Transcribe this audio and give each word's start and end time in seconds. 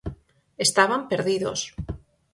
Estaban 0.65 1.01
perdidos. 1.11 1.59